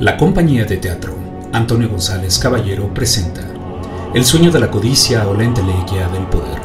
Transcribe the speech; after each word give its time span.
La 0.00 0.16
compañía 0.16 0.64
de 0.64 0.76
teatro 0.78 1.14
Antonio 1.52 1.88
González 1.88 2.40
Caballero 2.40 2.92
presenta 2.92 3.42
El 4.12 4.24
sueño 4.24 4.50
de 4.50 4.58
la 4.58 4.68
codicia 4.68 5.28
o 5.28 5.34
la 5.34 5.44
entelequia 5.44 6.08
del 6.08 6.26
poder 6.26 6.60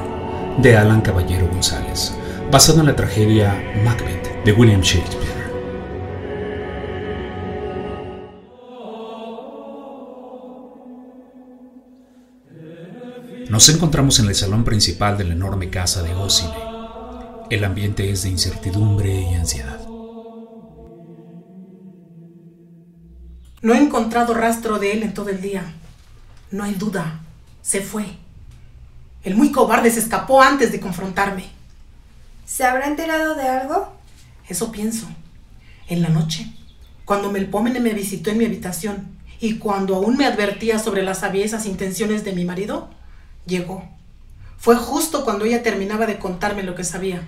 de 0.58 0.76
Alan 0.76 1.02
Caballero 1.02 1.48
González, 1.48 2.12
basado 2.52 2.80
en 2.80 2.88
la 2.88 2.96
tragedia 2.96 3.54
Macbeth 3.86 4.44
de 4.44 4.52
William 4.52 4.82
Shakespeare. 4.82 5.30
Nos 13.48 13.70
encontramos 13.70 14.20
en 14.20 14.28
el 14.28 14.36
salón 14.36 14.64
principal 14.64 15.20
de 15.20 15.26
la 15.26 15.34
enorme 15.34 15.70
casa 15.70 16.02
de 16.02 16.16
Gosine. 16.16 16.54
El 17.52 17.64
ambiente 17.64 18.10
es 18.10 18.24
de 18.24 18.30
incertidumbre 18.30 19.22
y 19.22 19.36
ansiedad. 19.36 19.89
No 23.62 23.74
he 23.74 23.78
encontrado 23.78 24.34
rastro 24.34 24.80
de 24.80 24.94
él 24.94 25.04
en 25.04 25.14
todo 25.14 25.30
el 25.30 25.42
día. 25.42 25.74
No 26.52 26.64
hay 26.64 26.74
duda. 26.76 27.20
Se 27.62 27.82
fue. 27.82 28.06
El 29.24 29.36
muy 29.36 29.52
cobarde 29.52 29.92
se 29.92 30.00
escapó 30.00 30.42
antes 30.42 30.72
de 30.72 30.80
confrontarme. 30.80 31.50
¿Se 32.46 32.64
habrá 32.64 32.88
enterado 32.88 33.36
de 33.36 33.48
algo? 33.48 33.94
Eso 34.48 34.72
pienso. 34.72 35.08
En 35.88 36.02
la 36.02 36.10
noche, 36.10 36.54
cuando 37.04 37.32
Melpómene 37.32 37.80
me 37.80 37.94
visitó 37.94 38.30
en 38.30 38.38
mi 38.38 38.46
habitación 38.46 39.18
y 39.42 39.58
cuando 39.58 39.96
aún 39.96 40.16
me 40.16 40.26
advertía 40.26 40.80
sobre 40.80 41.04
las 41.04 41.24
aviesas 41.24 41.66
intenciones 41.66 42.24
de 42.24 42.34
mi 42.34 42.46
marido, 42.46 42.90
llegó. 43.46 43.88
Fue 44.58 44.76
justo 44.76 45.26
cuando 45.26 45.46
ella 45.46 45.64
terminaba 45.64 46.06
de 46.06 46.18
contarme 46.18 46.64
lo 46.64 46.76
que 46.76 46.84
sabía. 46.84 47.22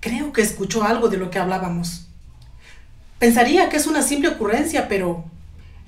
Creo 0.00 0.32
que 0.32 0.42
escuchó 0.42 0.84
algo 0.84 1.08
de 1.08 1.16
lo 1.16 1.30
que 1.30 1.38
hablábamos. 1.38 2.08
Pensaría 3.22 3.68
que 3.68 3.76
es 3.76 3.86
una 3.86 4.02
simple 4.02 4.30
ocurrencia, 4.30 4.88
pero 4.88 5.22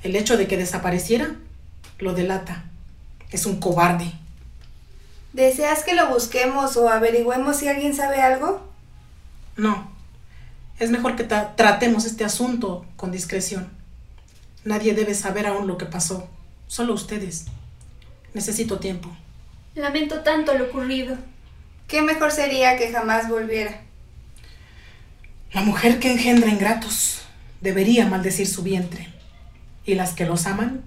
el 0.05 0.14
hecho 0.14 0.36
de 0.36 0.47
que 0.47 0.56
desapareciera 0.56 1.34
lo 1.98 2.14
delata. 2.14 2.62
Es 3.33 3.45
un 3.45 3.59
cobarde. 3.59 4.12
¿Deseas 5.33 5.83
que 5.83 5.94
lo 5.94 6.06
busquemos 6.11 6.77
o 6.77 6.89
averigüemos 6.89 7.56
si 7.56 7.67
alguien 7.67 7.92
sabe 7.92 8.22
algo? 8.22 8.64
No. 9.56 9.91
Es 10.78 10.91
mejor 10.91 11.17
que 11.17 11.25
tratemos 11.25 12.05
este 12.05 12.25
asunto 12.25 12.86
con 12.94 13.11
discreción. 13.11 13.69
Nadie 14.62 14.94
debe 14.94 15.16
saber 15.16 15.48
aún 15.48 15.66
lo 15.66 15.77
que 15.77 15.87
pasó. 15.87 16.28
Solo 16.69 16.94
ustedes. 16.94 17.47
Necesito 18.33 18.78
tiempo. 18.78 19.11
Lamento 19.75 20.20
tanto 20.20 20.56
lo 20.56 20.66
ocurrido. 20.66 21.16
¿Qué 21.89 22.00
mejor 22.00 22.31
sería 22.31 22.77
que 22.78 22.92
jamás 22.92 23.28
volviera? 23.28 23.84
La 25.55 25.62
mujer 25.62 26.00
que 26.00 26.10
engendra 26.10 26.50
ingratos 26.50 27.22
debería 27.60 28.06
maldecir 28.06 28.48
su 28.48 28.64
vientre, 28.64 29.06
y 29.86 29.94
las 29.94 30.12
que 30.12 30.27
los 30.27 30.47
aman 30.47 30.83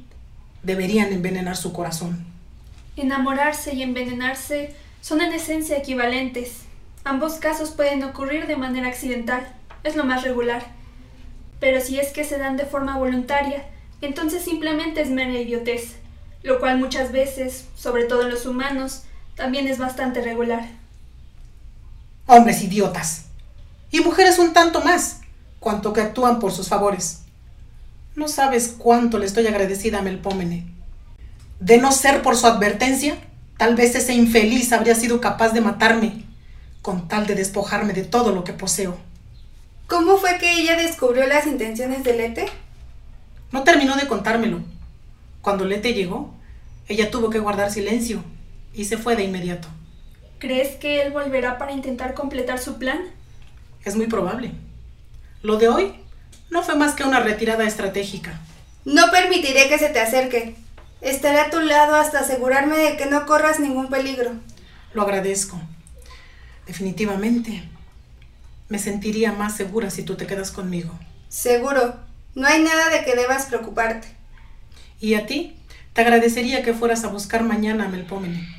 deberían 0.62 1.14
envenenar 1.14 1.56
su 1.56 1.72
corazón. 1.72 2.26
Enamorarse 2.98 3.74
y 3.74 3.82
envenenarse 3.82 4.76
son 5.00 5.22
en 5.22 5.32
esencia 5.32 5.78
equivalentes. 5.78 6.64
Ambos 7.06 7.36
casos 7.36 7.72
pueden 7.72 8.04
ocurrir 8.04 8.46
de 8.46 8.58
manera 8.58 8.90
accidental, 8.90 9.48
es 9.86 9.96
lo 9.96 10.04
más 10.04 10.24
regular. 10.24 10.66
Pero 11.62 11.80
si 11.80 11.98
es 11.98 12.10
que 12.10 12.26
se 12.26 12.38
dan 12.38 12.58
de 12.58 12.66
forma 12.66 12.98
voluntaria, 12.98 13.64
entonces 14.02 14.44
simplemente 14.44 15.00
es 15.00 15.10
mera 15.10 15.32
idiotez, 15.32 15.96
lo 16.44 16.60
cual 16.60 16.78
muchas 16.78 17.14
veces, 17.14 17.68
sobre 17.78 18.04
todo 18.04 18.24
en 18.24 18.32
los 18.32 18.46
humanos, 18.46 19.04
también 19.36 19.66
es 19.70 19.78
bastante 19.78 20.22
regular. 20.22 20.68
Hombres 22.26 22.62
idiotas. 22.62 23.27
Y 23.92 24.02
mujeres 24.02 24.40
un 24.40 24.54
tanto 24.54 24.82
más 24.82 25.22
cuanto 25.60 25.94
que 25.94 26.02
actúan 26.02 26.40
por 26.40 26.52
sus 26.52 26.68
favores. 26.68 27.22
No 28.16 28.28
sabes 28.28 28.76
cuánto 28.78 29.20
le 29.20 29.26
estoy 29.26 29.48
agradecida 29.48 30.00
a 30.00 30.02
Melpómene. 30.02 30.66
De 31.60 31.78
no 31.78 31.92
ser 31.92 32.22
por 32.22 32.36
su 32.36 32.48
advertencia, 32.48 33.18
tal 33.58 33.76
vez 33.76 33.96
ese 33.96 34.14
infeliz 34.14 34.72
habría 34.74 34.96
sido 34.96 35.22
capaz 35.22 35.50
de 35.50 35.62
matarme, 35.62 36.24
con 36.82 37.08
tal 37.08 37.28
de 37.28 37.36
despojarme 37.36 37.94
de 37.94 38.04
todo 38.04 38.32
lo 38.32 38.44
que 38.44 38.54
poseo. 38.54 38.98
¿Cómo 39.88 40.18
fue 40.18 40.38
que 40.38 40.52
ella 40.54 40.76
descubrió 40.76 41.26
las 41.28 41.48
intenciones 41.48 42.04
de 42.04 42.14
Lete? 42.14 42.46
No 43.52 43.64
terminó 43.64 43.96
de 43.96 44.08
contármelo. 44.08 44.62
Cuando 45.42 45.66
Lete 45.66 45.94
llegó, 45.94 46.34
ella 46.88 47.10
tuvo 47.10 47.30
que 47.30 47.40
guardar 47.40 47.72
silencio 47.72 48.24
y 48.74 48.86
se 48.86 48.98
fue 48.98 49.16
de 49.16 49.24
inmediato. 49.24 49.68
¿Crees 50.40 50.76
que 50.76 51.02
él 51.02 51.12
volverá 51.12 51.58
para 51.58 51.72
intentar 51.72 52.14
completar 52.14 52.60
su 52.60 52.78
plan? 52.78 53.00
Es 53.88 53.96
muy 53.96 54.08
probable. 54.08 54.52
Lo 55.44 55.56
de 55.56 55.70
hoy 55.70 55.94
no 56.50 56.62
fue 56.62 56.76
más 56.76 56.94
que 56.94 57.06
una 57.06 57.22
retirada 57.22 57.64
estratégica. 57.64 58.38
No 58.84 59.10
permitiré 59.12 59.70
que 59.70 59.80
se 59.80 59.88
te 59.88 60.02
acerque. 60.02 60.58
Estaré 61.00 61.40
a 61.40 61.50
tu 61.50 61.62
lado 61.62 61.96
hasta 61.96 62.20
asegurarme 62.20 62.76
de 62.76 62.98
que 62.98 63.06
no 63.06 63.26
corras 63.26 63.62
ningún 63.62 63.88
peligro. 63.88 64.32
Lo 64.94 65.04
agradezco. 65.04 65.58
Definitivamente. 66.66 67.64
Me 68.68 68.78
sentiría 68.78 69.32
más 69.32 69.56
segura 69.56 69.90
si 69.90 70.04
tú 70.04 70.16
te 70.16 70.28
quedas 70.28 70.52
conmigo. 70.52 71.00
Seguro. 71.30 71.96
No 72.36 72.46
hay 72.46 72.62
nada 72.62 72.90
de 72.90 73.06
que 73.06 73.16
debas 73.16 73.46
preocuparte. 73.46 74.10
Y 75.00 75.14
a 75.14 75.26
ti, 75.26 75.56
te 75.94 76.02
agradecería 76.02 76.62
que 76.62 76.74
fueras 76.74 77.06
a 77.06 77.08
buscar 77.08 77.44
mañana 77.44 77.86
a 77.86 77.88
Melpómene. 77.88 78.50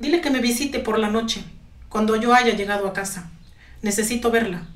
Dile 0.00 0.20
que 0.20 0.30
me 0.30 0.40
visite 0.40 0.80
por 0.80 0.98
la 0.98 1.08
noche, 1.08 1.44
cuando 1.88 2.16
yo 2.16 2.34
haya 2.34 2.56
llegado 2.56 2.88
a 2.88 2.92
casa. 2.92 3.30
Necesito 3.86 4.32
verla. 4.32 4.66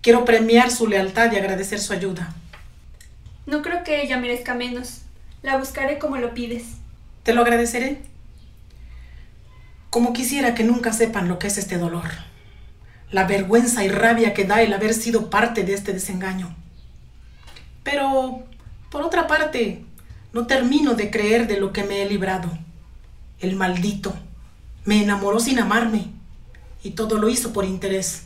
Quiero 0.00 0.24
premiar 0.24 0.70
su 0.70 0.86
lealtad 0.86 1.30
y 1.30 1.36
agradecer 1.36 1.78
su 1.78 1.92
ayuda. 1.92 2.34
No 3.44 3.60
creo 3.60 3.84
que 3.84 4.00
ella 4.00 4.16
merezca 4.16 4.54
menos. 4.54 5.02
La 5.42 5.58
buscaré 5.58 5.98
como 5.98 6.16
lo 6.16 6.32
pides. 6.32 6.64
Te 7.24 7.34
lo 7.34 7.42
agradeceré. 7.42 8.00
Como 9.90 10.14
quisiera 10.14 10.54
que 10.54 10.64
nunca 10.64 10.94
sepan 10.94 11.28
lo 11.28 11.38
que 11.38 11.48
es 11.48 11.58
este 11.58 11.76
dolor. 11.76 12.06
La 13.10 13.24
vergüenza 13.24 13.84
y 13.84 13.88
rabia 13.88 14.32
que 14.32 14.44
da 14.44 14.62
el 14.62 14.72
haber 14.72 14.94
sido 14.94 15.28
parte 15.28 15.62
de 15.64 15.74
este 15.74 15.92
desengaño. 15.92 16.56
Pero, 17.82 18.44
por 18.90 19.02
otra 19.02 19.26
parte, 19.26 19.84
no 20.32 20.46
termino 20.46 20.94
de 20.94 21.10
creer 21.10 21.46
de 21.46 21.60
lo 21.60 21.70
que 21.74 21.84
me 21.84 22.00
he 22.00 22.08
librado. 22.08 22.48
El 23.40 23.56
maldito 23.56 24.14
me 24.86 25.02
enamoró 25.02 25.38
sin 25.38 25.58
amarme 25.58 26.06
y 26.82 26.92
todo 26.92 27.18
lo 27.18 27.28
hizo 27.28 27.52
por 27.52 27.66
interés. 27.66 28.23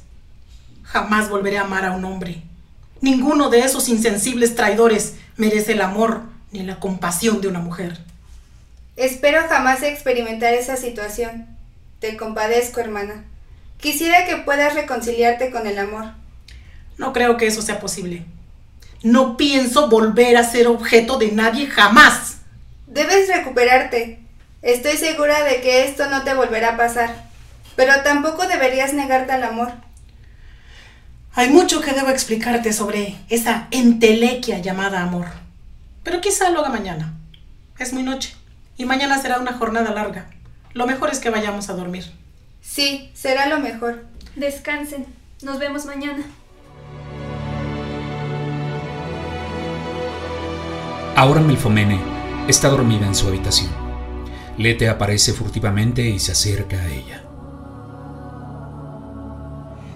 Jamás 0.88 1.28
volveré 1.28 1.58
a 1.58 1.62
amar 1.62 1.84
a 1.84 1.92
un 1.92 2.04
hombre. 2.04 2.42
Ninguno 3.02 3.50
de 3.50 3.60
esos 3.60 3.88
insensibles 3.88 4.54
traidores 4.54 5.14
merece 5.36 5.72
el 5.72 5.82
amor 5.82 6.22
ni 6.50 6.62
la 6.62 6.80
compasión 6.80 7.40
de 7.40 7.48
una 7.48 7.60
mujer. 7.60 7.98
Espero 8.96 9.46
jamás 9.48 9.82
experimentar 9.82 10.54
esa 10.54 10.76
situación. 10.76 11.46
Te 12.00 12.16
compadezco, 12.16 12.80
hermana. 12.80 13.24
Quisiera 13.76 14.24
que 14.24 14.38
puedas 14.38 14.74
reconciliarte 14.74 15.50
con 15.50 15.66
el 15.66 15.78
amor. 15.78 16.06
No 16.96 17.12
creo 17.12 17.36
que 17.36 17.46
eso 17.46 17.60
sea 17.60 17.80
posible. 17.80 18.24
No 19.02 19.36
pienso 19.36 19.88
volver 19.88 20.36
a 20.38 20.42
ser 20.42 20.66
objeto 20.68 21.18
de 21.18 21.30
nadie 21.30 21.66
jamás. 21.66 22.38
Debes 22.86 23.28
recuperarte. 23.28 24.20
Estoy 24.62 24.96
segura 24.96 25.44
de 25.44 25.60
que 25.60 25.84
esto 25.84 26.08
no 26.08 26.24
te 26.24 26.34
volverá 26.34 26.70
a 26.70 26.76
pasar. 26.76 27.28
Pero 27.76 27.92
tampoco 28.02 28.48
deberías 28.48 28.94
negarte 28.94 29.32
al 29.32 29.44
amor. 29.44 29.72
Hay 31.34 31.50
mucho 31.50 31.80
que 31.80 31.92
debo 31.92 32.08
explicarte 32.08 32.72
sobre 32.72 33.16
esa 33.28 33.68
entelequia 33.70 34.58
llamada 34.58 35.02
amor. 35.02 35.26
Pero 36.02 36.20
quizá 36.20 36.50
lo 36.50 36.60
haga 36.60 36.70
mañana. 36.70 37.14
Es 37.78 37.92
muy 37.92 38.02
noche. 38.02 38.34
Y 38.76 38.84
mañana 38.84 39.20
será 39.20 39.38
una 39.38 39.52
jornada 39.52 39.92
larga. 39.92 40.26
Lo 40.72 40.86
mejor 40.86 41.10
es 41.10 41.18
que 41.18 41.30
vayamos 41.30 41.68
a 41.68 41.74
dormir. 41.74 42.10
Sí, 42.60 43.10
será 43.14 43.46
lo 43.46 43.60
mejor. 43.60 44.04
Descansen. 44.36 45.06
Nos 45.42 45.58
vemos 45.58 45.84
mañana. 45.84 46.24
Ahora 51.14 51.40
Melfomene 51.40 52.00
está 52.48 52.68
dormida 52.68 53.06
en 53.06 53.14
su 53.14 53.28
habitación. 53.28 53.70
Lete 54.56 54.88
aparece 54.88 55.32
furtivamente 55.32 56.02
y 56.02 56.18
se 56.18 56.32
acerca 56.32 56.76
a 56.80 56.88
ella. 56.88 57.27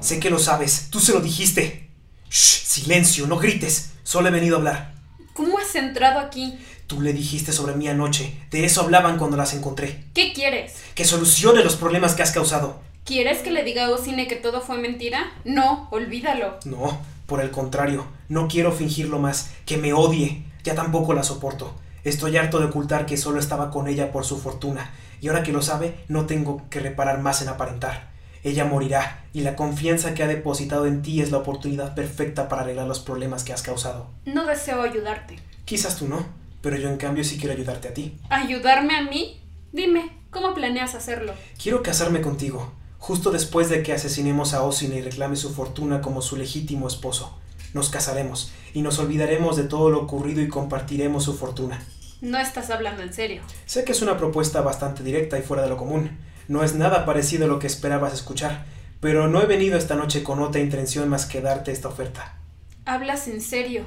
Sé 0.03 0.19
que 0.19 0.31
lo 0.31 0.41
sabes, 0.41 0.89
tú 0.91 0.99
se 0.99 1.13
lo 1.13 1.21
dijiste. 1.21 1.89
Shh, 2.29 2.65
silencio, 2.65 3.29
no 3.29 3.39
grites. 3.39 3.93
Solo 4.03 4.29
he 4.29 4.33
venido 4.33 4.57
a 4.57 4.59
hablar. 4.59 4.95
¿Cómo 5.33 5.59
has 5.59 5.77
entrado 5.77 6.19
aquí? 6.19 6.59
Tú 6.89 7.01
le 7.01 7.13
dijiste 7.13 7.53
sobre 7.53 7.77
mí 7.77 7.87
anoche. 7.87 8.37
De 8.51 8.65
eso 8.65 8.81
hablaban 8.81 9.17
cuando 9.17 9.37
las 9.37 9.55
encontré. 9.55 10.07
¿Qué 10.13 10.33
quieres? 10.33 10.75
Que 10.97 11.05
solucione 11.05 11.63
los 11.63 11.77
problemas 11.77 12.15
que 12.15 12.23
has 12.23 12.33
causado. 12.33 12.81
¿Quieres 13.05 13.39
que 13.39 13.53
le 13.53 13.63
diga 13.63 13.87
a 13.87 13.91
Osine 13.91 14.27
que 14.27 14.35
todo 14.35 14.61
fue 14.61 14.77
mentira? 14.77 15.33
No, 15.45 15.87
olvídalo. 15.93 16.59
No, 16.65 17.01
por 17.27 17.41
el 17.41 17.53
contrario. 17.53 18.05
No 18.29 18.49
quiero 18.49 18.73
fingirlo 18.73 19.21
más. 19.21 19.53
Que 19.67 19.77
me 19.77 19.93
odie. 19.93 20.43
Ya 20.65 20.75
tampoco 20.75 21.15
la 21.15 21.23
soporto. 21.23 21.77
Estoy 22.03 22.37
harto 22.37 22.59
de 22.59 22.67
ocultar 22.67 23.07
que 23.07 23.17
solo 23.17 23.39
estaba 23.39 23.71
con 23.71 23.87
ella 23.87 24.11
por 24.11 24.25
su 24.25 24.41
fortuna. 24.41 24.91
Y 25.21 25.29
ahora 25.29 25.45
que 25.45 25.53
lo 25.53 25.63
sabe, 25.63 26.05
no 26.09 26.27
tengo 26.27 26.69
que 26.71 26.81
reparar 26.81 27.21
más 27.21 27.41
en 27.41 27.49
aparentar. 27.49 28.12
Ella 28.45 28.65
morirá, 28.65 29.25
y 29.33 29.43
la 29.43 29.55
confianza 29.55 30.15
que 30.15 30.23
ha 30.23 30.27
depositado 30.27 30.87
en 30.87 31.03
ti 31.03 31.21
es 31.21 31.31
la 31.31 31.39
oportunidad 31.39 31.95
perfecta 31.95 32.49
para 32.49 32.63
arreglar 32.63 32.89
los 32.89 32.99
problemas 32.99 33.45
que 33.45 33.53
has 33.53 33.63
causado. 33.63 34.11
No 34.25 34.47
deseo 34.47 34.83
ayudarte. 34.83 35.39
Quizás 35.65 35.97
tú 35.97 36.09
no, 36.09 36.27
pero 36.61 36.77
yo 36.77 36.89
en 36.89 36.97
cambio 36.97 37.23
sí 37.23 37.39
quiero 37.39 37.55
ayudarte 37.55 37.89
a 37.89 37.95
ti. 37.95 38.19
¿Ayudarme 38.31 38.97
a 38.97 39.03
mí? 39.03 39.41
Dime, 39.73 40.11
¿cómo 40.31 40.55
planeas 40.55 40.97
hacerlo? 40.97 41.35
Quiero 41.63 41.85
casarme 41.85 42.21
contigo, 42.21 42.73
justo 42.99 43.31
después 43.31 43.69
de 43.69 43.85
que 43.85 43.93
asesinemos 43.93 44.55
a 44.55 44.63
Osina 44.63 44.97
y 44.97 45.03
reclame 45.03 45.37
su 45.37 45.55
fortuna 45.55 46.01
como 46.01 46.21
su 46.21 46.37
legítimo 46.37 46.89
esposo. 46.89 47.39
Nos 47.75 47.91
casaremos 47.91 48.53
y 48.75 48.83
nos 48.83 48.99
olvidaremos 48.99 49.57
de 49.57 49.65
todo 49.65 49.89
lo 49.89 50.01
ocurrido 50.01 50.43
y 50.43 50.49
compartiremos 50.49 51.25
su 51.25 51.35
fortuna. 51.35 51.81
No 52.21 52.39
estás 52.39 52.71
hablando 52.71 53.03
en 53.03 53.13
serio. 53.13 53.43
Sé 53.67 53.85
que 53.85 53.93
es 53.93 54.03
una 54.03 54.17
propuesta 54.17 54.61
bastante 54.61 55.03
directa 55.03 55.39
y 55.39 55.43
fuera 55.43 55.63
de 55.63 55.69
lo 55.69 55.77
común. 55.77 56.19
No 56.49 56.65
es 56.65 56.75
nada 56.75 57.05
parecido 57.05 57.45
a 57.45 57.49
lo 57.49 57.59
que 57.59 57.67
esperabas 57.67 58.13
escuchar, 58.13 58.65
pero 59.01 59.29
no 59.29 59.43
he 59.43 59.47
venido 59.47 59.77
esta 59.77 59.95
noche 59.95 60.23
con 60.23 60.41
otra 60.41 60.61
intención 60.61 61.09
más 61.09 61.27
que 61.27 61.41
darte 61.41 61.73
esta 61.73 61.89
oferta. 61.89 62.37
¿Hablas 62.85 63.29
en 63.29 63.41
serio? 63.41 63.85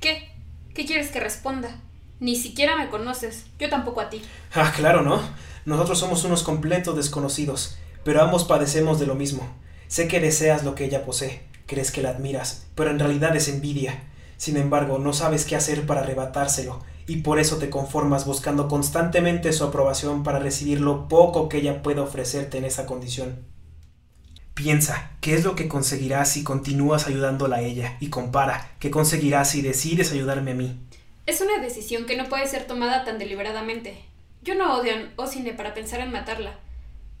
¿Qué? 0.00 0.28
¿Qué 0.74 0.86
quieres 0.86 1.10
que 1.10 1.20
responda? 1.20 1.80
Ni 2.20 2.36
siquiera 2.36 2.76
me 2.76 2.88
conoces, 2.88 3.46
yo 3.58 3.68
tampoco 3.68 4.00
a 4.00 4.10
ti. 4.10 4.22
Ah, 4.54 4.72
claro, 4.74 5.02
¿no? 5.02 5.20
Nosotros 5.64 5.98
somos 5.98 6.24
unos 6.24 6.42
completos 6.42 6.96
desconocidos, 6.96 7.78
pero 8.04 8.22
ambos 8.22 8.44
padecemos 8.44 8.98
de 8.98 9.06
lo 9.06 9.14
mismo. 9.14 9.48
Sé 9.86 10.08
que 10.08 10.20
deseas 10.20 10.64
lo 10.64 10.74
que 10.74 10.84
ella 10.84 11.04
posee, 11.04 11.42
crees 11.66 11.92
que 11.92 12.02
la 12.02 12.10
admiras, 12.10 12.66
pero 12.74 12.90
en 12.90 12.98
realidad 12.98 13.36
es 13.36 13.48
envidia. 13.48 14.02
Sin 14.36 14.56
embargo, 14.56 14.98
no 14.98 15.12
sabes 15.12 15.44
qué 15.44 15.56
hacer 15.56 15.86
para 15.86 16.00
arrebatárselo, 16.00 16.82
y 17.08 17.22
por 17.22 17.40
eso 17.40 17.56
te 17.56 17.70
conformas 17.70 18.26
buscando 18.26 18.68
constantemente 18.68 19.54
su 19.54 19.64
aprobación 19.64 20.22
para 20.22 20.38
recibir 20.38 20.82
lo 20.82 21.08
poco 21.08 21.48
que 21.48 21.56
ella 21.56 21.82
puede 21.82 22.00
ofrecerte 22.00 22.58
en 22.58 22.64
esa 22.64 22.84
condición. 22.84 23.46
Piensa, 24.52 25.12
¿qué 25.22 25.32
es 25.32 25.42
lo 25.42 25.56
que 25.56 25.68
conseguirás 25.68 26.30
si 26.30 26.44
continúas 26.44 27.06
ayudándola 27.06 27.56
a 27.56 27.62
ella? 27.62 27.96
Y 28.00 28.10
compara, 28.10 28.72
¿qué 28.78 28.90
conseguirás 28.90 29.50
si 29.50 29.62
decides 29.62 30.12
ayudarme 30.12 30.50
a 30.50 30.54
mí? 30.54 30.78
Es 31.24 31.40
una 31.40 31.58
decisión 31.62 32.04
que 32.04 32.16
no 32.16 32.28
puede 32.28 32.46
ser 32.46 32.66
tomada 32.66 33.04
tan 33.06 33.18
deliberadamente. 33.18 34.04
Yo 34.42 34.54
no 34.54 34.76
odio 34.76 34.92
a 34.92 35.22
Osine 35.22 35.54
para 35.54 35.72
pensar 35.72 36.00
en 36.00 36.12
matarla. 36.12 36.58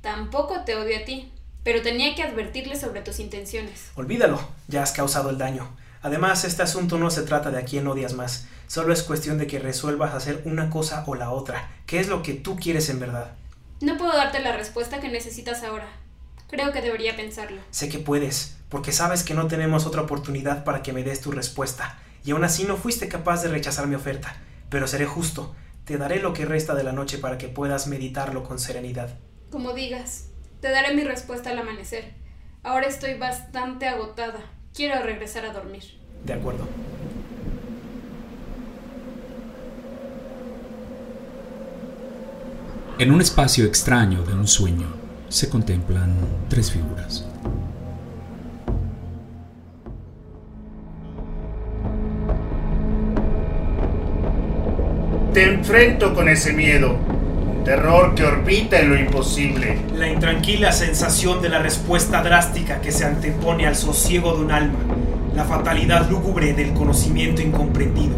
Tampoco 0.02 0.64
te 0.66 0.76
odio 0.76 0.98
a 0.98 1.04
ti, 1.06 1.32
pero 1.62 1.80
tenía 1.80 2.14
que 2.14 2.22
advertirle 2.22 2.76
sobre 2.76 3.00
tus 3.00 3.20
intenciones. 3.20 3.90
Olvídalo, 3.94 4.38
ya 4.66 4.82
has 4.82 4.92
causado 4.92 5.30
el 5.30 5.38
daño. 5.38 5.74
Además, 6.02 6.44
este 6.44 6.62
asunto 6.62 6.98
no 6.98 7.10
se 7.10 7.22
trata 7.22 7.50
de 7.50 7.58
a 7.58 7.64
quién 7.64 7.86
odias 7.86 8.14
más, 8.14 8.46
solo 8.66 8.92
es 8.92 9.02
cuestión 9.02 9.38
de 9.38 9.46
que 9.46 9.58
resuelvas 9.58 10.14
hacer 10.14 10.42
una 10.44 10.70
cosa 10.70 11.04
o 11.06 11.14
la 11.14 11.30
otra. 11.30 11.70
¿Qué 11.86 11.98
es 12.00 12.08
lo 12.08 12.22
que 12.22 12.34
tú 12.34 12.56
quieres 12.56 12.88
en 12.88 13.00
verdad? 13.00 13.32
No 13.80 13.96
puedo 13.96 14.16
darte 14.16 14.40
la 14.40 14.56
respuesta 14.56 15.00
que 15.00 15.08
necesitas 15.08 15.62
ahora. 15.62 15.88
Creo 16.48 16.72
que 16.72 16.80
debería 16.80 17.16
pensarlo. 17.16 17.60
Sé 17.70 17.88
que 17.88 17.98
puedes, 17.98 18.56
porque 18.68 18.92
sabes 18.92 19.22
que 19.22 19.34
no 19.34 19.48
tenemos 19.48 19.86
otra 19.86 20.02
oportunidad 20.02 20.64
para 20.64 20.82
que 20.82 20.92
me 20.92 21.04
des 21.04 21.20
tu 21.20 21.30
respuesta, 21.30 21.98
y 22.24 22.30
aún 22.30 22.44
así 22.44 22.64
no 22.64 22.76
fuiste 22.76 23.08
capaz 23.08 23.42
de 23.42 23.48
rechazar 23.48 23.86
mi 23.86 23.94
oferta. 23.94 24.36
Pero 24.70 24.86
seré 24.86 25.06
justo, 25.06 25.54
te 25.84 25.98
daré 25.98 26.20
lo 26.20 26.32
que 26.32 26.44
resta 26.44 26.74
de 26.74 26.84
la 26.84 26.92
noche 26.92 27.18
para 27.18 27.38
que 27.38 27.48
puedas 27.48 27.86
meditarlo 27.86 28.44
con 28.44 28.58
serenidad. 28.58 29.18
Como 29.50 29.72
digas, 29.72 30.26
te 30.60 30.70
daré 30.70 30.94
mi 30.94 31.04
respuesta 31.04 31.50
al 31.50 31.58
amanecer. 31.58 32.14
Ahora 32.62 32.86
estoy 32.86 33.14
bastante 33.14 33.88
agotada. 33.88 34.40
Quiero 34.78 35.02
regresar 35.02 35.44
a 35.44 35.52
dormir. 35.52 35.82
De 36.24 36.32
acuerdo. 36.34 36.64
En 43.00 43.10
un 43.10 43.20
espacio 43.20 43.64
extraño 43.64 44.22
de 44.22 44.34
un 44.34 44.46
sueño 44.46 44.86
se 45.28 45.48
contemplan 45.50 46.14
tres 46.48 46.70
figuras. 46.70 47.26
Te 55.34 55.54
enfrento 55.54 56.14
con 56.14 56.28
ese 56.28 56.52
miedo, 56.52 56.96
terror 57.68 58.14
que 58.14 58.24
orbita 58.24 58.80
en 58.80 58.88
lo 58.88 58.98
imposible. 58.98 59.76
La 59.94 60.08
intranquila 60.08 60.72
sensación 60.72 61.42
de 61.42 61.50
la 61.50 61.58
respuesta 61.58 62.22
drástica 62.22 62.80
que 62.80 62.90
se 62.90 63.04
antepone 63.04 63.66
al 63.66 63.76
sosiego 63.76 64.34
de 64.34 64.42
un 64.42 64.52
alma, 64.52 64.78
la 65.34 65.44
fatalidad 65.44 66.08
lúgubre 66.08 66.54
del 66.54 66.72
conocimiento 66.72 67.42
incomprendido, 67.42 68.16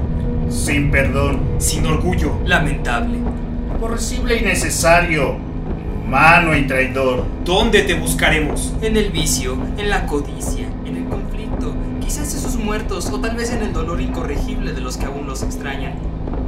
Sin 0.49 0.93
perdón, 0.93 1.41
sin 1.59 1.85
orgullo, 1.85 2.35
Lamentable. 2.45 3.19
aborrecible 3.75 4.37
y 4.37 4.43
necesario, 4.43 5.35
humano 6.07 6.57
y 6.57 6.69
traidor. 6.69 7.25
¿dónde 7.45 7.83
te 7.83 7.95
buscaremos? 7.95 8.73
En 8.83 8.97
el 8.97 9.11
vicio, 9.11 9.59
en 9.77 9.91
la 9.91 10.07
codicia, 10.07 10.69
en 10.87 10.97
el 10.97 11.05
conflicto, 11.07 11.75
quizás 12.01 12.33
esos 12.37 12.55
muertos 12.55 13.11
o 13.11 13.19
tal 13.19 13.35
vez 13.35 13.51
en 13.51 13.65
el 13.65 13.73
dolor 13.73 14.01
incorregible 14.01 14.73
de 14.75 14.81
los 14.81 14.97
que 14.97 15.07
aún 15.07 15.27
los 15.27 15.43
extrañan. 15.43 15.95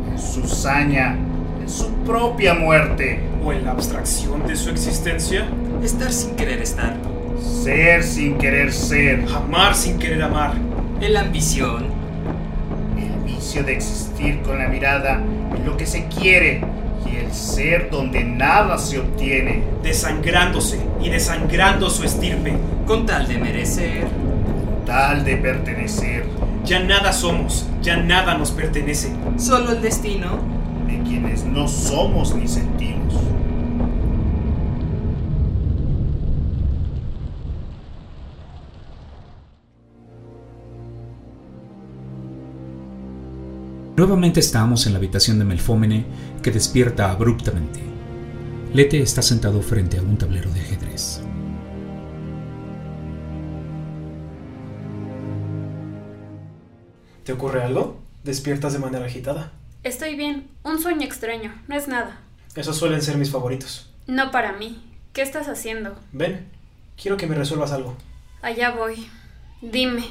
En 0.08 0.18
su 0.20 0.46
saña, 0.46 1.16
en 1.62 1.68
su 1.68 1.88
propia 2.04 2.54
muerte. 2.54 3.20
¿O 3.44 3.52
en 3.52 3.64
la 3.64 3.72
abstracción 3.72 4.46
de 4.46 4.56
su 4.56 4.70
existencia? 4.70 5.46
Estar 5.82 6.12
sin 6.12 6.34
querer 6.36 6.60
estar. 6.60 6.96
Ser 7.40 8.02
sin 8.02 8.38
querer 8.38 8.72
ser. 8.72 9.24
Amar 9.34 9.74
sin 9.74 9.98
querer 9.98 10.22
amar. 10.22 10.54
En 11.00 11.14
la 11.14 11.20
ambición. 11.20 11.86
El 12.96 13.24
vicio 13.24 13.62
de 13.62 13.74
existir 13.74 14.42
con 14.42 14.58
la 14.58 14.68
mirada 14.68 15.22
en 15.56 15.64
lo 15.64 15.76
que 15.76 15.86
se 15.86 16.06
quiere 16.06 16.62
y 17.10 17.16
el 17.16 17.32
ser 17.32 17.90
donde 17.90 18.24
nada 18.24 18.78
se 18.78 18.98
obtiene. 18.98 19.62
Desangrándose 19.82 20.80
y 21.00 21.10
desangrando 21.10 21.90
su 21.90 22.04
estirpe. 22.04 22.54
Con 22.86 23.06
tal 23.06 23.28
de 23.28 23.38
merecer. 23.38 24.06
Tal 24.86 25.24
de 25.24 25.36
pertenecer 25.36 26.26
Ya 26.64 26.80
nada 26.80 27.12
somos, 27.12 27.66
ya 27.82 27.96
nada 27.96 28.34
nos 28.36 28.50
pertenece. 28.50 29.12
Solo 29.36 29.72
el 29.72 29.82
destino. 29.82 30.51
Quienes 31.12 31.44
no 31.44 31.68
somos 31.68 32.34
ni 32.34 32.48
sentimos. 32.48 33.12
Nuevamente 43.94 44.40
estamos 44.40 44.86
en 44.86 44.94
la 44.94 44.98
habitación 44.98 45.38
de 45.38 45.44
Melfómene, 45.44 46.06
que 46.42 46.50
despierta 46.50 47.10
abruptamente. 47.10 47.80
Lete 48.72 49.02
está 49.02 49.20
sentado 49.20 49.60
frente 49.60 49.98
a 49.98 50.02
un 50.02 50.16
tablero 50.16 50.50
de 50.50 50.60
ajedrez. 50.60 51.20
¿Te 57.22 57.34
ocurre 57.34 57.64
algo? 57.64 57.98
¿Despiertas 58.24 58.72
de 58.72 58.78
manera 58.78 59.04
agitada? 59.04 59.52
Estoy 59.84 60.14
bien. 60.14 60.46
Un 60.62 60.80
sueño 60.80 61.02
extraño. 61.02 61.52
No 61.66 61.76
es 61.76 61.88
nada. 61.88 62.20
Esos 62.54 62.76
suelen 62.76 63.02
ser 63.02 63.16
mis 63.16 63.30
favoritos. 63.30 63.90
No 64.06 64.30
para 64.30 64.52
mí. 64.52 64.80
¿Qué 65.12 65.22
estás 65.22 65.48
haciendo? 65.48 65.96
Ven, 66.12 66.46
quiero 67.00 67.16
que 67.16 67.26
me 67.26 67.34
resuelvas 67.34 67.72
algo. 67.72 67.96
Allá 68.42 68.70
voy. 68.70 69.08
Dime. 69.60 70.04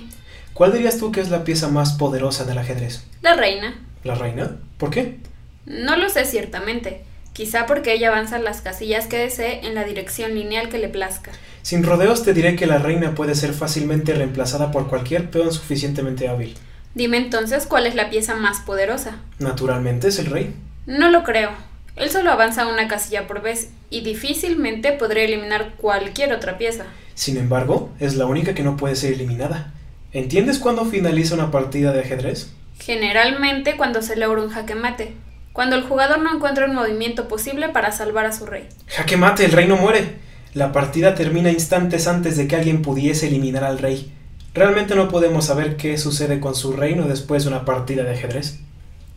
¿Cuál 0.54 0.74
dirías 0.74 0.98
tú 0.98 1.14
que 1.14 1.22
es 1.22 1.30
la 1.30 1.46
pieza 1.46 1.70
más 1.70 1.94
poderosa 1.94 2.44
del 2.44 2.58
ajedrez? 2.58 3.06
La 3.22 3.36
reina. 3.36 3.80
¿La 4.04 4.16
reina? 4.16 4.58
¿Por 4.78 4.90
qué? 4.90 5.20
No 5.66 5.96
lo 5.96 6.10
sé 6.10 6.26
ciertamente. 6.26 7.06
Quizá 7.32 7.66
porque 7.66 7.94
ella 7.94 8.10
avanza 8.10 8.40
las 8.40 8.60
casillas 8.60 9.08
que 9.08 9.20
desee 9.20 9.66
en 9.66 9.74
la 9.74 9.86
dirección 9.86 10.36
lineal 10.36 10.68
que 10.68 10.80
le 10.80 10.90
plazca. 10.90 11.32
Sin 11.62 11.84
rodeos 11.84 12.24
te 12.24 12.34
diré 12.34 12.58
que 12.58 12.66
la 12.66 12.78
reina 12.78 13.16
puede 13.16 13.36
ser 13.36 13.54
fácilmente 13.54 14.14
reemplazada 14.14 14.70
por 14.72 14.90
cualquier 14.90 15.30
peón 15.30 15.54
suficientemente 15.54 16.28
hábil. 16.28 16.58
Dime 16.94 17.18
entonces 17.18 17.66
cuál 17.66 17.88
es 17.88 17.96
la 17.96 18.10
pieza 18.10 18.36
más 18.36 18.60
poderosa. 18.60 19.18
Naturalmente 19.40 20.10
es 20.10 20.20
el 20.20 20.26
rey. 20.26 20.54
No 20.86 21.10
lo 21.10 21.24
creo. 21.24 21.52
Él 21.96 22.10
solo 22.10 22.32
avanza 22.32 22.68
una 22.68 22.88
casilla 22.88 23.28
por 23.28 23.42
vez 23.42 23.70
y 23.90 24.02
difícilmente 24.02 24.92
podría 24.94 25.24
eliminar 25.24 25.74
cualquier 25.78 26.34
otra 26.34 26.58
pieza. 26.58 26.86
Sin 27.14 27.38
embargo, 27.38 27.92
es 28.00 28.16
la 28.16 28.26
única 28.26 28.54
que 28.54 28.64
no 28.64 28.78
puede 28.78 28.96
ser 28.96 29.14
eliminada. 29.14 29.74
¿Entiendes 30.12 30.60
cuándo 30.60 30.86
finaliza 30.86 31.36
una 31.36 31.52
partida 31.52 31.94
de 31.94 32.02
ajedrez? 32.02 32.52
Generalmente 32.80 33.78
cuando 33.78 34.02
se 34.02 34.16
logra 34.16 34.42
un 34.42 34.50
jaque 34.50 34.76
mate, 34.76 35.14
cuando 35.54 35.76
el 35.76 35.84
jugador 35.84 36.20
no 36.20 36.34
encuentra 36.34 36.66
un 36.66 36.76
movimiento 36.76 37.28
posible 37.28 37.70
para 37.70 37.92
salvar 37.92 38.26
a 38.26 38.34
su 38.34 38.46
rey. 38.46 38.68
Jaque 38.88 39.18
mate, 39.18 39.46
el 39.46 39.52
rey 39.52 39.68
no 39.68 39.78
muere. 39.78 40.16
La 40.54 40.72
partida 40.72 41.16
termina 41.16 41.52
instantes 41.52 42.08
antes 42.08 42.36
de 42.36 42.48
que 42.48 42.56
alguien 42.56 42.82
pudiese 42.82 43.28
eliminar 43.28 43.64
al 43.64 43.80
rey. 43.80 44.12
Realmente 44.54 44.96
no 44.96 45.08
podemos 45.08 45.46
saber 45.46 45.78
qué 45.78 45.98
sucede 45.98 46.42
con 46.42 46.56
su 46.56 46.74
reino 46.74 47.08
después 47.08 47.44
de 47.44 47.50
una 47.50 47.64
partida 47.64 48.04
de 48.04 48.12
ajedrez. 48.12 48.60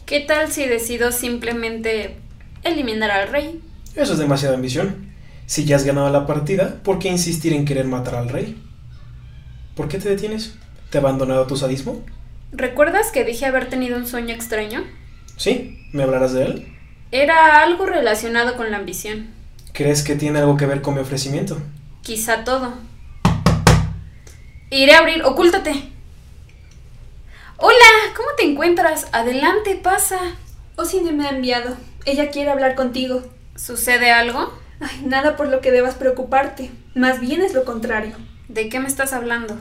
¿Qué 0.07 0.21
tal 0.21 0.53
si 0.53 0.67
decido 0.67 1.11
simplemente 1.11 2.17
eliminar 2.63 3.11
al 3.11 3.29
rey? 3.29 3.61
Eso 3.97 4.13
es 4.13 4.19
demasiada 4.19 4.55
ambición. 4.55 5.13
Si 5.47 5.65
ya 5.65 5.77
has 5.77 5.85
ganado 5.85 6.09
la 6.11 6.27
partida, 6.27 6.77
¿por 6.85 7.01
qué 7.01 7.09
insistir 7.09 7.53
en 7.53 7.65
querer 7.65 7.87
matar 7.87 8.15
al 8.15 8.29
rey? 8.29 8.63
¿Por 9.75 9.89
qué 9.89 9.99
te 9.99 10.09
detienes? 10.09 10.55
¿Te 10.91 10.99
ha 10.99 11.01
abandonado 11.01 11.47
tu 11.47 11.57
sadismo? 11.57 12.05
¿Recuerdas 12.53 13.11
que 13.11 13.25
dije 13.25 13.47
haber 13.47 13.69
tenido 13.69 13.97
un 13.97 14.07
sueño 14.07 14.33
extraño? 14.33 14.85
¿Sí? 15.37 15.81
¿Me 15.93 16.05
hablarás 16.05 16.33
de 16.33 16.45
él? 16.45 16.69
Era 17.11 17.63
algo 17.63 17.87
relacionado 17.87 18.57
con 18.57 18.71
la 18.71 18.77
ambición. 18.77 19.27
¿Crees 19.73 20.05
que 20.05 20.15
tiene 20.15 20.39
algo 20.39 20.57
que 20.57 20.67
ver 20.67 20.81
con 20.81 20.95
mi 20.95 21.01
ofrecimiento? 21.01 21.59
Quizá 22.03 22.45
todo. 22.45 22.75
Iré 24.71 24.95
a 24.95 24.99
abrir. 24.99 25.25
¡Ocúltate! 25.25 25.73
¡Hola! 27.57 27.75
¿cómo 28.17 28.29
te 28.37 28.45
encuentras? 28.45 29.07
Adelante, 29.13 29.77
pasa. 29.77 30.19
Osine 30.77 31.13
me 31.13 31.27
ha 31.27 31.31
enviado. 31.31 31.77
Ella 32.05 32.31
quiere 32.31 32.51
hablar 32.51 32.75
contigo. 32.75 33.23
¿Sucede 33.57 34.11
algo? 34.11 34.53
Ay, 34.81 35.03
nada 35.07 35.37
por 35.37 35.49
lo 35.49 35.61
que 35.61 35.71
debas 35.71 35.95
preocuparte. 35.95 36.71
Más 36.95 37.21
bien 37.21 37.43
es 37.43 37.55
lo 37.55 37.65
contrario. 37.65 38.17
¿De 38.49 38.69
qué 38.69 38.81
me 38.81 38.89
estás 38.89 39.13
hablando? 39.13 39.59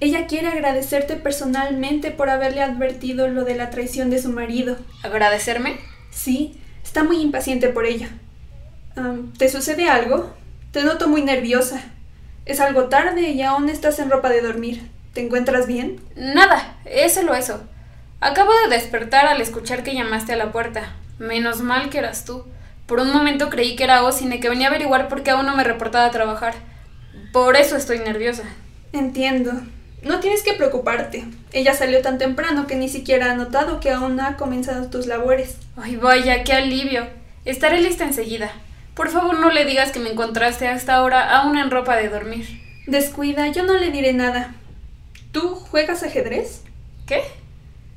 Ella 0.00 0.26
quiere 0.26 0.48
agradecerte 0.48 1.16
personalmente 1.16 2.10
por 2.10 2.30
haberle 2.30 2.62
advertido 2.62 3.28
lo 3.28 3.44
de 3.44 3.54
la 3.54 3.70
traición 3.70 4.10
de 4.10 4.20
su 4.20 4.30
marido. 4.30 4.76
¿Agradecerme? 5.02 5.78
Sí, 6.10 6.60
está 6.82 7.04
muy 7.04 7.20
impaciente 7.20 7.68
por 7.68 7.86
ello. 7.86 8.08
Am, 8.96 9.32
¿Te 9.32 9.48
sucede 9.48 9.88
algo? 9.88 10.34
Te 10.72 10.82
noto 10.82 11.08
muy 11.08 11.22
nerviosa. 11.22 11.93
Es 12.46 12.60
algo 12.60 12.84
tarde 12.84 13.30
y 13.30 13.42
aún 13.42 13.68
estás 13.68 13.98
en 13.98 14.10
ropa 14.10 14.28
de 14.28 14.42
dormir. 14.42 14.90
¿Te 15.14 15.22
encuentras 15.22 15.66
bien? 15.66 16.00
Nada, 16.14 16.76
es 16.84 17.14
solo 17.14 17.34
eso. 17.34 17.62
Acabo 18.20 18.52
de 18.52 18.74
despertar 18.74 19.26
al 19.26 19.40
escuchar 19.40 19.82
que 19.82 19.94
llamaste 19.94 20.34
a 20.34 20.36
la 20.36 20.52
puerta. 20.52 20.94
Menos 21.18 21.60
mal 21.60 21.88
que 21.88 21.98
eras 21.98 22.24
tú. 22.24 22.44
Por 22.86 23.00
un 23.00 23.12
momento 23.12 23.48
creí 23.48 23.76
que 23.76 23.84
era 23.84 24.02
Osine 24.02 24.40
que 24.40 24.50
venía 24.50 24.66
a 24.66 24.70
averiguar 24.70 25.08
por 25.08 25.22
qué 25.22 25.30
aún 25.30 25.46
no 25.46 25.56
me 25.56 25.64
reportaba 25.64 26.06
a 26.06 26.10
trabajar. 26.10 26.54
Por 27.32 27.56
eso 27.56 27.76
estoy 27.76 28.00
nerviosa. 28.00 28.42
Entiendo. 28.92 29.52
No 30.02 30.20
tienes 30.20 30.42
que 30.42 30.52
preocuparte. 30.52 31.24
Ella 31.52 31.72
salió 31.72 32.02
tan 32.02 32.18
temprano 32.18 32.66
que 32.66 32.76
ni 32.76 32.90
siquiera 32.90 33.30
ha 33.30 33.34
notado 33.36 33.80
que 33.80 33.90
aún 33.90 34.16
no 34.16 34.26
ha 34.26 34.36
comenzado 34.36 34.90
tus 34.90 35.06
labores. 35.06 35.56
Ay, 35.76 35.96
vaya, 35.96 36.44
qué 36.44 36.52
alivio. 36.52 37.06
Estaré 37.46 37.80
lista 37.80 38.04
enseguida. 38.04 38.52
Por 38.94 39.10
favor, 39.10 39.38
no 39.38 39.50
le 39.50 39.64
digas 39.64 39.90
que 39.90 39.98
me 39.98 40.10
encontraste 40.10 40.68
hasta 40.68 40.94
ahora 40.94 41.36
aún 41.36 41.58
en 41.58 41.70
ropa 41.70 41.96
de 41.96 42.08
dormir. 42.08 42.60
Descuida, 42.86 43.48
yo 43.48 43.64
no 43.64 43.74
le 43.74 43.90
diré 43.90 44.12
nada. 44.12 44.54
¿Tú 45.32 45.56
juegas 45.56 46.02
ajedrez? 46.02 46.62
¿Qué? 47.06 47.22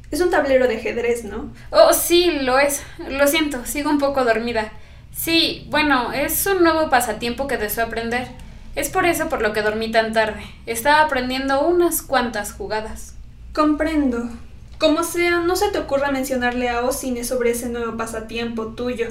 Es 0.10 0.22
un 0.22 0.32
tablero 0.32 0.68
de 0.68 0.78
ajedrez, 0.78 1.24
¿no? 1.24 1.52
Oh, 1.70 1.94
sí, 1.94 2.32
lo 2.42 2.58
es. 2.58 2.82
Lo 3.10 3.28
siento, 3.28 3.66
sigo 3.66 3.92
un 3.92 4.00
poco 4.00 4.24
dormida. 4.24 4.72
Sí, 5.16 5.68
bueno, 5.70 6.14
es 6.14 6.46
un 6.46 6.64
nuevo 6.64 6.90
pasatiempo 6.90 7.48
que 7.48 7.58
deseo 7.58 7.86
aprender. 7.86 8.28
Es 8.76 8.90
por 8.90 9.06
eso 9.06 9.30
por 9.30 9.42
lo 9.42 9.54
que 9.54 9.62
dormí 9.62 9.92
tan 9.92 10.14
tarde. 10.14 10.42
Estaba 10.66 11.02
aprendiendo 11.02 11.68
unas 11.68 12.02
cuantas 12.02 12.54
jugadas. 12.54 13.16
Comprendo. 13.54 14.30
Como 14.78 15.04
sea, 15.04 15.40
no 15.40 15.56
se 15.56 15.70
te 15.72 15.80
ocurra 15.80 16.12
mencionarle 16.12 16.70
a 16.70 16.82
Osine 16.82 17.24
sobre 17.24 17.52
ese 17.52 17.70
nuevo 17.70 17.98
pasatiempo 17.98 18.68
tuyo. 18.68 19.08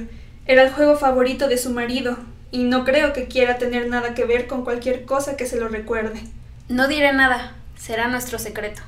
Era 0.47 0.63
el 0.63 0.71
juego 0.71 0.97
favorito 0.97 1.49
de 1.49 1.59
su 1.59 1.71
marido, 1.71 2.17
y 2.51 2.65
no 2.65 2.85
creo 2.85 3.13
que 3.13 3.27
quiera 3.27 3.59
tener 3.59 3.89
nada 3.89 4.15
que 4.15 4.25
ver 4.25 4.47
con 4.47 4.65
cualquier 4.65 5.05
cosa 5.05 5.37
que 5.37 5.47
se 5.47 5.59
lo 5.59 5.69
recuerde. 5.69 6.21
No 6.69 6.89
diré 6.89 7.13
nada. 7.13 7.55
Será 7.77 8.09
nuestro 8.09 8.39
secreto. 8.39 8.83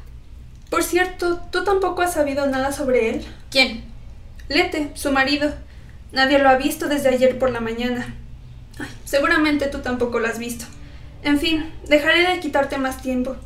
Por 0.71 0.83
cierto, 0.83 1.41
¿tú 1.51 1.65
tampoco 1.65 2.03
has 2.03 2.15
sabido 2.15 2.47
nada 2.47 2.73
sobre 2.73 3.11
él? 3.11 3.27
¿Quién? 3.51 3.85
Lete, 4.49 4.91
su 4.95 5.13
marido. 5.13 5.53
Nadie 6.13 6.39
lo 6.39 6.49
ha 6.49 6.57
visto 6.57 6.89
desde 6.89 7.11
ayer 7.11 7.39
por 7.39 7.51
la 7.51 7.61
mañana. 7.61 8.15
Ay, 8.79 8.89
seguramente 9.05 9.67
tú 9.67 9.81
tampoco 9.81 10.21
lo 10.21 10.29
has 10.29 10.39
visto. 10.39 10.65
En 11.23 11.39
fin, 11.39 11.71
dejaré 11.89 12.27
de 12.27 12.41
quitarte 12.41 12.79
más 12.79 13.03
tiempo. 13.03 13.37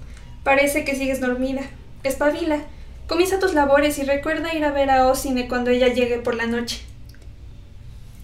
Parece 0.45 0.85
que 0.85 0.95
sigues 0.95 1.21
dormida. 1.21 1.63
Espabila. 2.05 2.61
Comienza 3.09 3.39
tus 3.39 3.55
labores 3.55 3.99
y 3.99 4.05
recuerda 4.05 4.55
ir 4.55 4.65
a 4.65 4.71
ver 4.71 4.91
a 4.91 5.07
Osine 5.07 5.49
cuando 5.49 5.71
ella 5.71 5.89
llegue 5.89 6.19
por 6.19 6.35
la 6.35 6.47
noche. 6.47 6.83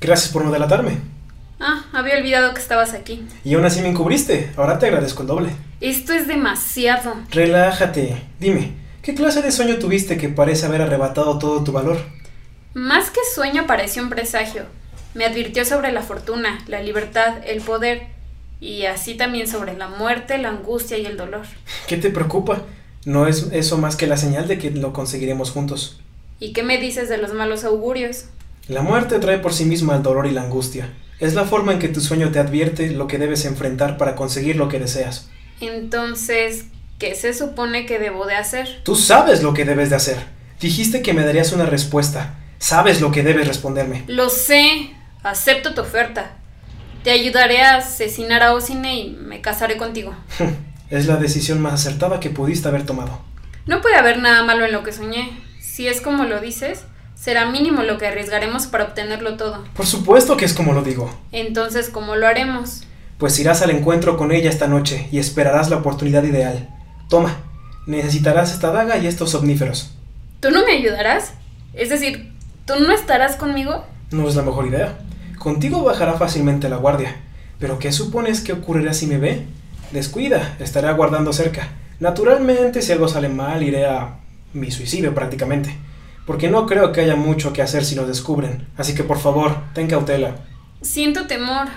Gracias 0.00 0.32
por 0.32 0.44
no 0.44 0.50
delatarme. 0.50 0.98
Ah, 1.60 1.84
había 1.92 2.16
olvidado 2.18 2.54
que 2.54 2.60
estabas 2.60 2.94
aquí. 2.94 3.26
Y 3.44 3.54
aún 3.54 3.64
así 3.64 3.80
me 3.80 3.88
encubriste. 3.88 4.52
Ahora 4.56 4.78
te 4.78 4.86
agradezco 4.86 5.22
el 5.22 5.28
doble. 5.28 5.50
Esto 5.80 6.12
es 6.12 6.28
demasiado. 6.28 7.14
Relájate. 7.30 8.22
Dime, 8.38 8.74
¿qué 9.02 9.14
clase 9.14 9.42
de 9.42 9.50
sueño 9.50 9.78
tuviste 9.78 10.16
que 10.16 10.28
parece 10.28 10.66
haber 10.66 10.82
arrebatado 10.82 11.38
todo 11.38 11.64
tu 11.64 11.72
valor? 11.72 11.98
Más 12.74 13.10
que 13.10 13.20
sueño 13.34 13.66
pareció 13.66 14.02
un 14.02 14.08
presagio. 14.08 14.66
Me 15.14 15.24
advirtió 15.24 15.64
sobre 15.64 15.90
la 15.90 16.02
fortuna, 16.02 16.60
la 16.68 16.80
libertad, 16.80 17.38
el 17.44 17.60
poder, 17.60 18.06
y 18.60 18.84
así 18.84 19.14
también 19.14 19.48
sobre 19.48 19.76
la 19.76 19.88
muerte, 19.88 20.38
la 20.38 20.50
angustia 20.50 20.96
y 20.98 21.06
el 21.06 21.16
dolor. 21.16 21.46
¿Qué 21.88 21.96
te 21.96 22.10
preocupa? 22.10 22.62
¿No 23.04 23.26
es 23.26 23.48
eso 23.52 23.78
más 23.78 23.96
que 23.96 24.06
la 24.06 24.16
señal 24.16 24.46
de 24.46 24.58
que 24.58 24.70
lo 24.70 24.92
conseguiremos 24.92 25.50
juntos? 25.50 25.98
¿Y 26.38 26.52
qué 26.52 26.62
me 26.62 26.78
dices 26.78 27.08
de 27.08 27.18
los 27.18 27.32
malos 27.32 27.64
augurios? 27.64 28.26
La 28.68 28.82
muerte 28.82 29.18
trae 29.18 29.38
por 29.38 29.54
sí 29.54 29.64
misma 29.64 29.96
el 29.96 30.02
dolor 30.02 30.26
y 30.26 30.30
la 30.30 30.42
angustia. 30.42 30.92
Es 31.20 31.32
la 31.32 31.46
forma 31.46 31.72
en 31.72 31.78
que 31.78 31.88
tu 31.88 32.02
sueño 32.02 32.30
te 32.30 32.38
advierte 32.38 32.90
lo 32.90 33.06
que 33.06 33.16
debes 33.16 33.46
enfrentar 33.46 33.96
para 33.96 34.14
conseguir 34.14 34.56
lo 34.56 34.68
que 34.68 34.78
deseas. 34.78 35.30
Entonces, 35.62 36.66
¿qué 36.98 37.14
se 37.14 37.32
supone 37.32 37.86
que 37.86 37.98
debo 37.98 38.26
de 38.26 38.34
hacer? 38.34 38.82
Tú 38.84 38.94
sabes 38.94 39.42
lo 39.42 39.54
que 39.54 39.64
debes 39.64 39.88
de 39.88 39.96
hacer. 39.96 40.18
Dijiste 40.60 41.00
que 41.00 41.14
me 41.14 41.24
darías 41.24 41.52
una 41.52 41.64
respuesta. 41.64 42.34
Sabes 42.58 43.00
lo 43.00 43.10
que 43.10 43.22
debes 43.22 43.48
responderme. 43.48 44.04
Lo 44.06 44.28
sé. 44.28 44.90
Acepto 45.22 45.72
tu 45.72 45.80
oferta. 45.80 46.36
Te 47.02 47.10
ayudaré 47.10 47.62
a 47.62 47.78
asesinar 47.78 48.42
a 48.42 48.52
Osine 48.52 49.00
y 49.00 49.10
me 49.10 49.40
casaré 49.40 49.78
contigo. 49.78 50.14
es 50.90 51.06
la 51.06 51.16
decisión 51.16 51.62
más 51.62 51.72
acertada 51.72 52.20
que 52.20 52.28
pudiste 52.28 52.68
haber 52.68 52.84
tomado. 52.84 53.22
No 53.64 53.80
puede 53.80 53.96
haber 53.96 54.18
nada 54.18 54.44
malo 54.44 54.66
en 54.66 54.72
lo 54.72 54.82
que 54.82 54.92
soñé. 54.92 55.40
Si 55.58 55.88
es 55.88 56.02
como 56.02 56.24
lo 56.24 56.40
dices, 56.40 56.84
será 57.18 57.50
mínimo 57.50 57.82
lo 57.82 57.98
que 57.98 58.06
arriesgaremos 58.06 58.66
para 58.66 58.84
obtenerlo 58.84 59.36
todo. 59.36 59.64
Por 59.74 59.86
supuesto 59.86 60.36
que 60.36 60.44
es 60.44 60.54
como 60.54 60.72
lo 60.72 60.82
digo. 60.82 61.12
Entonces, 61.32 61.88
¿cómo 61.88 62.16
lo 62.16 62.26
haremos? 62.26 62.82
Pues 63.18 63.38
irás 63.40 63.62
al 63.62 63.70
encuentro 63.70 64.16
con 64.16 64.30
ella 64.30 64.48
esta 64.48 64.68
noche 64.68 65.08
y 65.10 65.18
esperarás 65.18 65.68
la 65.68 65.76
oportunidad 65.76 66.22
ideal. 66.22 66.68
Toma, 67.08 67.36
necesitarás 67.86 68.52
esta 68.52 68.70
daga 68.70 68.98
y 68.98 69.06
estos 69.06 69.34
omníferos. 69.34 69.92
¿Tú 70.40 70.50
no 70.50 70.64
me 70.64 70.72
ayudarás? 70.72 71.32
Es 71.74 71.88
decir, 71.88 72.32
¿tú 72.64 72.74
no 72.78 72.92
estarás 72.92 73.34
conmigo? 73.34 73.84
No 74.12 74.28
es 74.28 74.36
la 74.36 74.42
mejor 74.42 74.66
idea. 74.66 74.98
Contigo 75.38 75.82
bajará 75.82 76.14
fácilmente 76.14 76.68
la 76.68 76.76
guardia. 76.76 77.16
Pero 77.58 77.80
¿qué 77.80 77.90
supones 77.90 78.40
que 78.40 78.52
ocurrirá 78.52 78.94
si 78.94 79.08
me 79.08 79.18
ve? 79.18 79.44
Descuida, 79.90 80.56
estaré 80.60 80.86
aguardando 80.86 81.32
cerca. 81.32 81.70
Naturalmente, 81.98 82.80
si 82.82 82.92
algo 82.92 83.08
sale 83.08 83.28
mal, 83.28 83.64
iré 83.64 83.86
a 83.86 84.18
mi 84.52 84.70
suicidio 84.70 85.12
prácticamente. 85.14 85.76
Porque 86.28 86.50
no 86.50 86.66
creo 86.66 86.92
que 86.92 87.00
haya 87.00 87.16
mucho 87.16 87.54
que 87.54 87.62
hacer 87.62 87.86
si 87.86 87.94
nos 87.94 88.06
descubren. 88.06 88.68
Así 88.76 88.94
que 88.94 89.02
por 89.02 89.18
favor, 89.18 89.62
ten 89.72 89.86
cautela. 89.88 90.36
Siento 90.82 91.26
temor. 91.26 91.68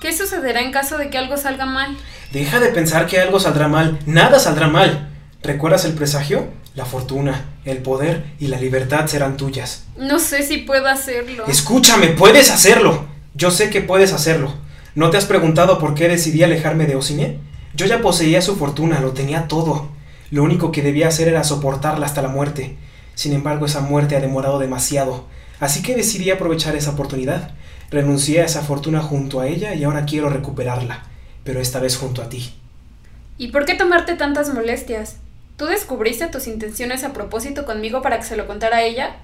¿Qué 0.00 0.16
sucederá 0.16 0.60
en 0.60 0.70
caso 0.70 0.96
de 0.96 1.10
que 1.10 1.18
algo 1.18 1.36
salga 1.36 1.66
mal? 1.66 1.96
Deja 2.32 2.60
de 2.60 2.68
pensar 2.68 3.06
que 3.06 3.18
algo 3.18 3.40
saldrá 3.40 3.66
mal. 3.66 3.98
Nada 4.06 4.38
saldrá 4.38 4.68
mal. 4.68 5.10
¿Recuerdas 5.42 5.84
el 5.86 5.94
presagio? 5.94 6.46
La 6.76 6.84
fortuna, 6.84 7.46
el 7.64 7.78
poder 7.78 8.26
y 8.38 8.46
la 8.46 8.60
libertad 8.60 9.08
serán 9.08 9.36
tuyas. 9.36 9.86
No 9.96 10.20
sé 10.20 10.44
si 10.44 10.58
puedo 10.58 10.86
hacerlo. 10.86 11.44
Escúchame, 11.48 12.10
puedes 12.10 12.52
hacerlo. 12.52 13.06
Yo 13.34 13.50
sé 13.50 13.70
que 13.70 13.80
puedes 13.80 14.12
hacerlo. 14.12 14.54
¿No 14.94 15.10
te 15.10 15.16
has 15.16 15.24
preguntado 15.24 15.80
por 15.80 15.94
qué 15.94 16.06
decidí 16.06 16.44
alejarme 16.44 16.86
de 16.86 16.94
Osine? 16.94 17.40
Yo 17.74 17.86
ya 17.86 18.02
poseía 18.02 18.40
su 18.40 18.54
fortuna, 18.54 19.00
lo 19.00 19.14
tenía 19.14 19.48
todo. 19.48 19.88
Lo 20.30 20.44
único 20.44 20.70
que 20.70 20.82
debía 20.82 21.08
hacer 21.08 21.26
era 21.26 21.42
soportarla 21.42 22.06
hasta 22.06 22.22
la 22.22 22.28
muerte. 22.28 22.76
Sin 23.16 23.32
embargo, 23.32 23.64
esa 23.64 23.80
muerte 23.80 24.14
ha 24.14 24.20
demorado 24.20 24.58
demasiado. 24.58 25.24
Así 25.58 25.82
que 25.82 25.96
decidí 25.96 26.30
aprovechar 26.30 26.76
esa 26.76 26.90
oportunidad. 26.90 27.50
Renuncié 27.90 28.42
a 28.42 28.44
esa 28.44 28.60
fortuna 28.60 29.00
junto 29.00 29.40
a 29.40 29.48
ella 29.48 29.74
y 29.74 29.84
ahora 29.84 30.04
quiero 30.04 30.28
recuperarla, 30.28 31.02
pero 31.42 31.60
esta 31.60 31.80
vez 31.80 31.96
junto 31.96 32.20
a 32.20 32.28
ti. 32.28 32.54
¿Y 33.38 33.48
por 33.48 33.64
qué 33.64 33.74
tomarte 33.74 34.16
tantas 34.16 34.52
molestias? 34.52 35.16
¿Tú 35.56 35.64
descubriste 35.64 36.26
tus 36.26 36.46
intenciones 36.46 37.04
a 37.04 37.14
propósito 37.14 37.64
conmigo 37.64 38.02
para 38.02 38.18
que 38.18 38.26
se 38.26 38.36
lo 38.36 38.46
contara 38.46 38.76
a 38.76 38.82
ella? 38.82 39.16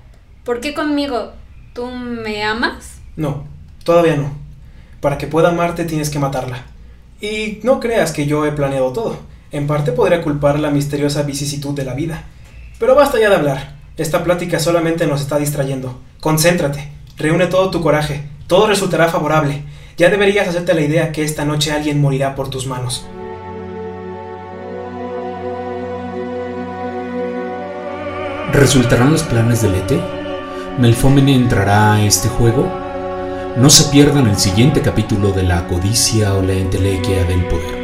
¿Por 0.43 0.61
qué 0.61 0.73
conmigo? 0.73 1.33
¿Tú 1.75 1.87
me 1.87 2.43
amas? 2.43 3.01
No, 3.17 3.45
todavía 3.85 4.17
no. 4.17 4.33
Para 5.03 5.19
que 5.19 5.27
pueda 5.27 5.51
amarte 5.51 5.85
tienes 5.85 6.09
que 6.09 6.19
matarla. 6.19 6.65
Y 7.21 7.61
no 7.63 7.79
creas 7.79 8.13
que 8.13 8.25
yo 8.25 8.47
he 8.47 8.53
planeado 8.53 8.95
todo. 8.95 9.19
En 9.51 9.67
parte 9.67 9.93
podría 9.93 10.23
culpar 10.23 10.59
la 10.59 10.71
misteriosa 10.71 11.25
vicisitud 11.25 11.75
de 11.75 11.85
la 11.85 11.93
vida. 11.93 12.25
Pero 12.79 12.95
basta 12.95 13.21
ya 13.21 13.29
de 13.29 13.37
hablar. 13.37 13.72
Esta 13.99 14.25
plática 14.25 14.59
solamente 14.59 15.07
nos 15.07 15.21
está 15.21 15.39
distrayendo. 15.39 15.99
Concéntrate. 16.19 16.89
Reúne 17.19 17.47
todo 17.47 17.71
tu 17.71 17.83
coraje. 17.83 18.23
Todo 18.47 18.67
resultará 18.67 19.09
favorable. 19.09 19.65
Ya 19.99 20.09
deberías 20.09 20.49
hacerte 20.49 20.73
la 20.73 20.81
idea 20.81 21.13
que 21.13 21.23
esta 21.25 21.45
noche 21.45 21.73
alguien 21.73 22.01
morirá 22.01 22.35
por 22.35 22.49
tus 22.49 22.67
manos. 22.67 23.07
¿Resultarán 28.53 29.13
los 29.13 29.23
planes 29.25 29.61
del 29.61 29.75
ET? 29.75 29.93
¿Melfómene 30.79 31.35
entrará 31.35 31.95
a 31.95 32.05
este 32.05 32.29
juego? 32.29 32.71
No 33.57 33.69
se 33.69 33.91
pierdan 33.91 34.27
el 34.27 34.39
siguiente 34.39 34.81
capítulo 34.81 35.33
de 35.33 35.43
La 35.43 35.67
codicia 35.67 36.35
o 36.35 36.43
la 36.43 36.55
entelequia 36.55 37.25
del 37.25 37.45
poder. 37.47 37.82